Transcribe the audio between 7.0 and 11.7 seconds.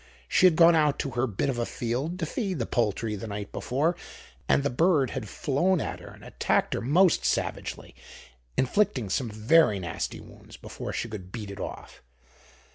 savagely, inflicting some very nasty wounds before she could beat it